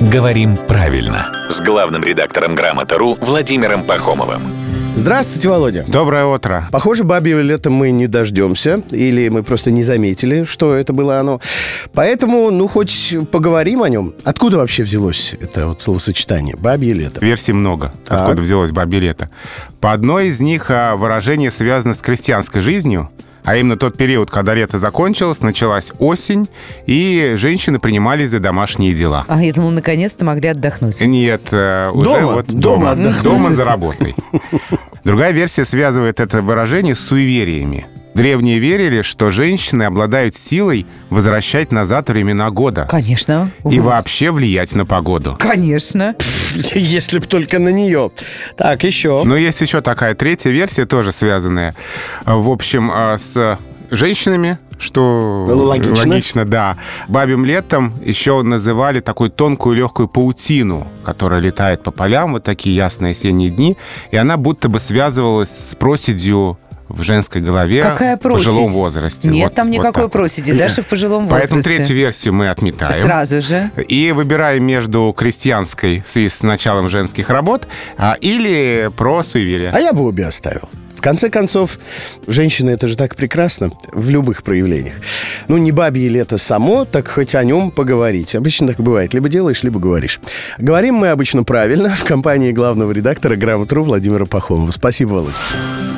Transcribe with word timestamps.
«Говорим 0.00 0.56
правильно» 0.56 1.30
с 1.50 1.60
главным 1.60 2.02
редактором 2.02 2.54
«Грамота.ру» 2.54 3.18
Владимиром 3.20 3.84
Пахомовым. 3.84 4.40
Здравствуйте, 4.94 5.48
Володя. 5.50 5.84
Доброе 5.86 6.24
утро. 6.24 6.68
Похоже, 6.72 7.04
бабьего 7.04 7.40
лета 7.40 7.68
мы 7.68 7.90
не 7.90 8.06
дождемся, 8.06 8.82
или 8.90 9.28
мы 9.28 9.42
просто 9.42 9.70
не 9.70 9.82
заметили, 9.82 10.44
что 10.44 10.74
это 10.74 10.94
было 10.94 11.18
оно. 11.18 11.40
Поэтому, 11.92 12.50
ну, 12.50 12.66
хоть 12.66 13.14
поговорим 13.30 13.82
о 13.82 13.90
нем. 13.90 14.14
Откуда 14.24 14.56
вообще 14.56 14.84
взялось 14.84 15.34
это 15.38 15.68
вот 15.68 15.82
словосочетание 15.82 16.56
«бабье 16.56 16.94
лето»? 16.94 17.22
Версий 17.22 17.52
много, 17.52 17.92
Так. 18.06 18.20
откуда 18.22 18.40
взялось 18.40 18.70
бабье 18.70 19.00
лето. 19.00 19.28
По 19.80 19.92
одной 19.92 20.28
из 20.28 20.40
них 20.40 20.70
а, 20.70 20.96
выражение 20.96 21.50
связано 21.50 21.92
с 21.92 22.00
крестьянской 22.00 22.62
жизнью, 22.62 23.10
а 23.44 23.56
именно 23.56 23.76
тот 23.76 23.96
период, 23.96 24.30
когда 24.30 24.54
лето 24.54 24.78
закончилось, 24.78 25.40
началась 25.42 25.92
осень, 25.98 26.48
и 26.86 27.34
женщины 27.36 27.78
принимались 27.78 28.30
за 28.30 28.40
домашние 28.40 28.94
дела. 28.94 29.24
А 29.28 29.42
я 29.42 29.52
думал, 29.52 29.70
наконец-то 29.70 30.24
могли 30.24 30.48
отдохнуть. 30.48 31.00
Нет, 31.00 31.48
э, 31.50 31.90
уже 31.90 32.04
Дома? 32.06 32.32
вот 32.32 32.46
Дома 32.46 32.94
дома, 32.94 33.14
дома 33.22 33.50
за 33.50 33.64
работой. 33.64 34.14
Другая 35.04 35.32
версия 35.32 35.64
связывает 35.64 36.20
это 36.20 36.42
выражение 36.42 36.94
с 36.94 37.00
суевериями. 37.00 37.86
Древние 38.14 38.58
верили, 38.58 39.02
что 39.02 39.30
женщины 39.30 39.84
обладают 39.84 40.36
силой 40.36 40.86
возвращать 41.10 41.72
назад 41.72 42.10
времена 42.10 42.50
года 42.50 42.86
Конечно. 42.88 43.50
и 43.68 43.80
вообще 43.80 44.30
влиять 44.30 44.74
на 44.74 44.84
погоду. 44.84 45.36
Конечно. 45.38 46.14
Если 46.74 47.18
б 47.18 47.26
только 47.26 47.58
на 47.58 47.68
нее. 47.70 48.10
Так, 48.56 48.84
еще. 48.84 49.22
Но 49.24 49.36
есть 49.36 49.60
еще 49.60 49.80
такая 49.80 50.14
третья 50.14 50.50
версия, 50.50 50.86
тоже 50.86 51.12
связанная, 51.12 51.74
в 52.24 52.50
общем, 52.50 52.90
э, 52.92 53.16
с 53.18 53.58
женщинами, 53.90 54.58
что 54.78 55.46
Логично. 55.48 56.44
да. 56.44 56.76
Бабьим 57.08 57.44
летом 57.44 57.94
еще 58.04 58.42
называли 58.42 59.00
такую 59.00 59.30
тонкую 59.30 59.76
легкую 59.76 60.08
паутину, 60.08 60.86
которая 61.04 61.40
летает 61.40 61.82
по 61.82 61.90
полям, 61.90 62.32
вот 62.32 62.44
такие 62.44 62.74
ясные 62.74 63.12
осенние 63.12 63.50
дни, 63.50 63.76
и 64.10 64.16
она 64.16 64.36
будто 64.36 64.68
бы 64.68 64.80
связывалась 64.80 65.50
с 65.50 65.74
проседью 65.74 66.58
в 66.90 67.02
женской 67.02 67.40
голове 67.40 67.82
Какая 67.82 68.16
в 68.16 68.20
пожилом 68.20 68.66
возрасте. 68.72 69.28
Нет 69.28 69.44
Вот- 69.44 69.54
там 69.54 69.68
вот 69.68 69.74
никакой 69.74 70.02
так. 70.04 70.12
проседи, 70.12 70.52
даже 70.52 70.82
в 70.82 70.86
пожилом 70.86 71.28
Поэтому 71.30 71.58
возрасте. 71.58 71.78
третью 71.78 71.96
версию 71.96 72.34
мы 72.34 72.48
отметаем. 72.48 72.92
Сразу 72.92 73.40
же. 73.40 73.70
И 73.88 74.12
выбираем 74.12 74.64
между 74.64 75.12
крестьянской 75.16 76.02
в 76.06 76.10
связи 76.10 76.28
с 76.28 76.42
началом 76.42 76.88
женских 76.90 77.30
работ 77.30 77.66
а, 77.96 78.16
или 78.20 78.90
про 78.96 79.22
суеверие. 79.22 79.70
А 79.72 79.80
я 79.80 79.92
бы 79.92 80.04
обе 80.06 80.26
оставил. 80.26 80.68
В 80.96 81.02
конце 81.02 81.30
концов, 81.30 81.78
женщины 82.26 82.68
это 82.72 82.86
же 82.86 82.94
так 82.94 83.16
прекрасно 83.16 83.70
в 83.90 84.10
любых 84.10 84.42
проявлениях. 84.42 84.96
Ну, 85.48 85.56
не 85.56 85.72
бабье 85.72 86.10
лето 86.10 86.36
само, 86.36 86.84
так 86.84 87.08
хоть 87.08 87.34
о 87.34 87.42
нем 87.42 87.70
поговорить. 87.70 88.34
Обычно 88.34 88.66
так 88.66 88.76
бывает. 88.76 89.14
Либо 89.14 89.30
делаешь, 89.30 89.62
либо 89.62 89.80
говоришь. 89.80 90.20
Говорим 90.58 90.96
мы 90.96 91.08
обычно 91.08 91.42
правильно 91.42 91.88
в 91.96 92.04
компании 92.04 92.52
главного 92.52 92.92
редактора 92.92 93.36
«Грамотру» 93.36 93.82
Владимира 93.82 94.26
Пахомова. 94.26 94.72
Спасибо, 94.72 95.14
Володя. 95.14 95.89